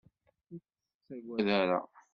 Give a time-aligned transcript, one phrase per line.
[0.53, 1.79] Ur k-tettagad ara.